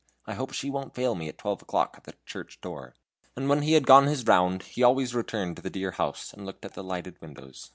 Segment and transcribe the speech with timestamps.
[0.25, 2.95] I hope she won't fail me at twelve o'clock at the church door."
[3.35, 6.43] And when he had gone his round, he always returned to the dear house and
[6.43, 7.69] looked up at the lighted windows.